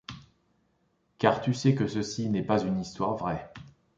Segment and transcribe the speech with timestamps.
[1.19, 3.53] Car tu sais que ceci n’est pas une histoire vraie.